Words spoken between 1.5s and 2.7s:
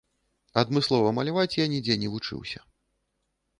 я нідзе не вучыўся.